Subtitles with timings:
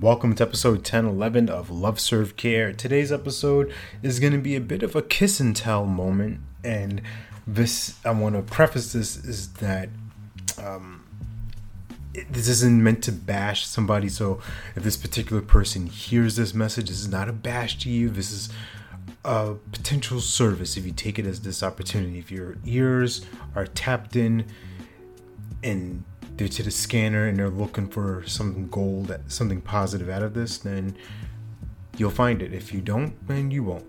[0.00, 2.72] Welcome to episode 1011 of Love Serve Care.
[2.72, 3.72] Today's episode
[4.02, 6.40] is going to be a bit of a kiss and tell moment.
[6.64, 7.02] And
[7.46, 9.90] this, I want to preface this is that
[10.58, 11.04] um,
[12.30, 14.08] this isn't meant to bash somebody.
[14.08, 14.40] So
[14.74, 18.08] if this particular person hears this message, this is not a bash to you.
[18.08, 18.48] This is
[19.24, 22.18] a potential service if you take it as this opportunity.
[22.18, 24.46] If your ears are tapped in
[25.62, 26.04] and
[26.48, 30.96] to the scanner and they're looking for something gold, something positive out of this, then
[31.96, 32.52] you'll find it.
[32.52, 33.84] If you don't, then you won't.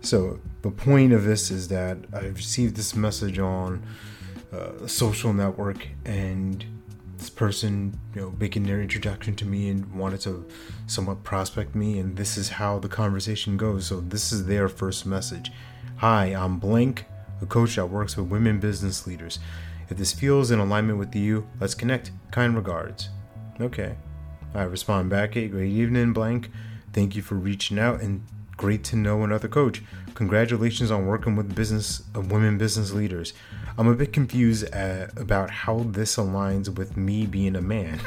[0.00, 3.82] So the point of this is that I received this message on
[4.52, 6.64] uh, a social network, and
[7.18, 10.46] this person, you know, making their introduction to me and wanted to
[10.86, 13.86] somewhat prospect me, and this is how the conversation goes.
[13.86, 15.50] So this is their first message.
[15.96, 17.04] Hi, I'm Blank,
[17.42, 19.40] a coach that works with women business leaders.
[19.90, 22.10] If this feels in alignment with you, let's connect.
[22.30, 23.08] Kind regards.
[23.60, 23.96] Okay.
[24.54, 26.50] I respond back, hey, great evening, blank.
[26.92, 28.22] Thank you for reaching out and
[28.56, 29.82] great to know another coach.
[30.14, 33.32] Congratulations on working with business uh, women business leaders.
[33.78, 38.00] I'm a bit confused at, uh, about how this aligns with me being a man.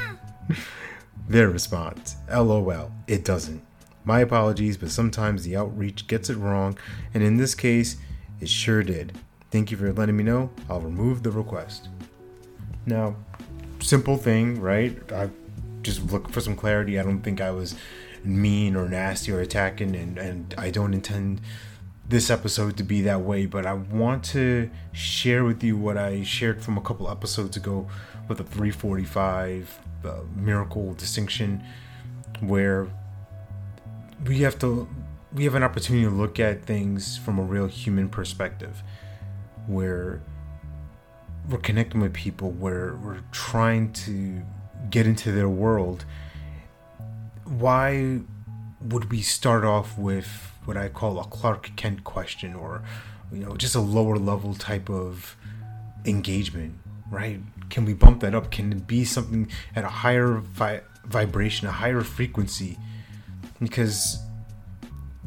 [1.29, 3.63] Their response, LOL, it doesn't.
[4.03, 6.77] My apologies, but sometimes the outreach gets it wrong,
[7.13, 7.97] and in this case,
[8.39, 9.17] it sure did.
[9.51, 10.49] Thank you for letting me know.
[10.69, 11.89] I'll remove the request.
[12.85, 13.17] Now,
[13.81, 14.97] simple thing, right?
[15.11, 15.29] I
[15.81, 16.97] just look for some clarity.
[16.97, 17.75] I don't think I was
[18.23, 21.41] mean or nasty or attacking, and, and I don't intend
[22.07, 26.23] this episode to be that way, but I want to share with you what I
[26.23, 27.89] shared from a couple episodes ago
[28.29, 31.61] with a 345 uh, miracle distinction,
[32.39, 32.87] where
[34.25, 34.87] we have to
[35.33, 38.81] we have an opportunity to look at things from a real human perspective
[39.67, 40.21] where
[41.49, 44.41] we're connecting with people, where we're trying to
[44.89, 46.05] get into their world,
[47.45, 48.19] why
[48.81, 52.83] would we start off with what I call a Clark Kent question or,
[53.31, 55.35] you know, just a lower level type of
[56.05, 56.75] engagement,
[57.09, 57.39] right?
[57.69, 58.51] Can we bump that up?
[58.51, 62.77] Can it be something at a higher vi- vibration, a higher frequency?
[63.59, 64.19] Because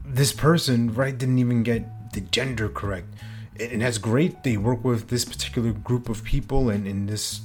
[0.05, 3.09] this person, right, didn't even get the gender correct
[3.61, 4.43] and that's great.
[4.43, 7.43] They work with this particular group of people and in this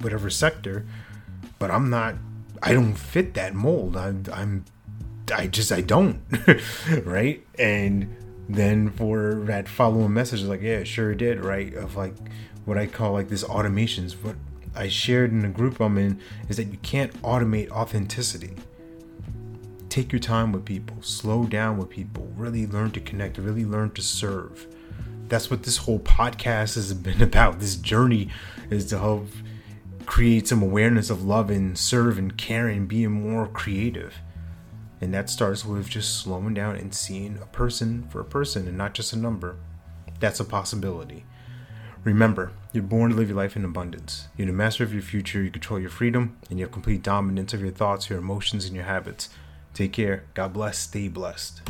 [0.00, 0.84] whatever sector
[1.58, 2.14] but i'm not
[2.62, 3.96] i don't fit that mold.
[3.96, 4.64] I'm i'm
[5.34, 6.20] i just i don't
[7.04, 7.44] right?
[7.58, 8.14] And
[8.48, 11.74] then for that following message like yeah sure did right?
[11.74, 12.14] Of like
[12.64, 14.12] what i call like this automations.
[14.12, 14.36] What
[14.74, 18.54] i shared in the group i'm in is that you can't automate authenticity.
[19.88, 20.96] Take your time with people.
[21.00, 22.30] Slow down with people.
[22.36, 23.38] Really learn to connect.
[23.38, 24.66] Really learn to serve
[25.28, 27.60] that's what this whole podcast has been about.
[27.60, 28.28] This journey
[28.70, 29.26] is to help
[30.06, 34.14] create some awareness of love and serve and care and being more creative.
[35.00, 38.76] And that starts with just slowing down and seeing a person for a person and
[38.76, 39.56] not just a number.
[40.18, 41.24] That's a possibility.
[42.04, 44.28] Remember, you're born to live your life in abundance.
[44.36, 47.52] You're the master of your future, you control your freedom, and you have complete dominance
[47.52, 49.28] of your thoughts, your emotions, and your habits.
[49.74, 50.24] Take care.
[50.34, 50.78] God bless.
[50.78, 51.60] Stay blessed.